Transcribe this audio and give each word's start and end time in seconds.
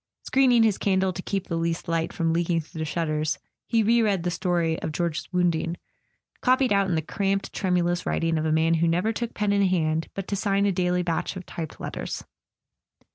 Screening 0.23 0.63
his 0.63 0.79
candle 0.79 1.13
to 1.13 1.21
keep 1.21 1.45
the 1.45 1.55
least 1.57 1.87
light 1.87 2.11
from 2.11 2.33
leaking 2.33 2.59
through 2.59 2.79
the 2.79 2.85
shutters, 2.85 3.37
he 3.67 3.83
re 3.83 4.01
read 4.01 4.23
the 4.23 4.31
story 4.31 4.81
of 4.81 4.91
George's 4.91 5.31
wounding, 5.31 5.77
copied 6.41 6.73
out 6.73 6.87
in 6.89 6.95
the 6.95 7.03
cramped 7.03 7.53
tremu¬ 7.53 7.83
lous 7.83 8.03
writing 8.03 8.39
of 8.39 8.45
a 8.47 8.51
man 8.51 8.73
who 8.73 8.87
never 8.87 9.13
took 9.13 9.35
pen 9.35 9.53
in 9.53 9.67
hand 9.67 10.09
but 10.15 10.27
to 10.27 10.35
sign 10.35 10.65
a 10.65 10.71
daily 10.71 11.03
batch 11.03 11.35
of 11.35 11.45
typed 11.45 11.79
letters. 11.79 12.23